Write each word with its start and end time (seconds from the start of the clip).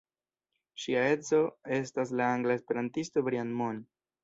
Ŝia 0.83 1.03
edzo 1.09 1.41
estas 1.77 2.15
la 2.23 2.31
angla 2.39 2.57
esperantisto 2.63 3.27
Brian 3.31 3.55
Moon. 3.63 3.87